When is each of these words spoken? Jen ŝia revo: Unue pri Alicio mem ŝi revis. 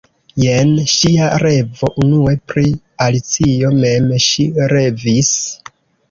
Jen 0.43 0.69
ŝia 0.91 1.25
revo: 1.41 1.89
Unue 2.03 2.31
pri 2.51 2.63
Alicio 3.07 3.69
mem 3.83 4.07
ŝi 4.29 4.47
revis. 4.73 5.29